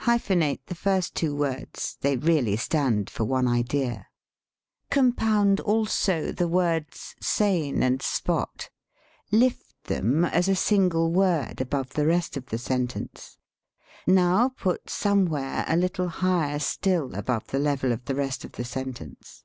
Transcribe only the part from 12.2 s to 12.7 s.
of the